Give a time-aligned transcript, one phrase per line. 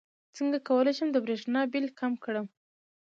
[0.35, 2.45] څنګه کولی شم د بریښنا بل کم کړم